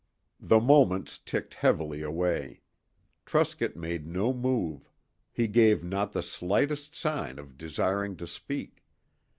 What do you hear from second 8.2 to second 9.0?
speak.